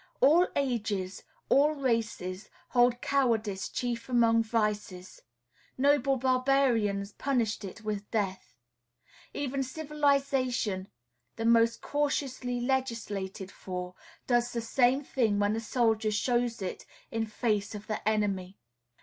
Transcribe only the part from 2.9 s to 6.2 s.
cowardice chief among vices; noble